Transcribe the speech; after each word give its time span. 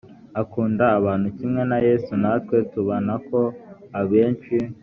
akunda 0.41 0.85
abantu 0.97 1.27
kimwe 1.37 1.61
na 1.69 1.77
yesu 1.87 2.11
natwe 2.21 2.55
tubona 2.71 3.13
ko 3.27 3.39
abenshi 3.99 4.55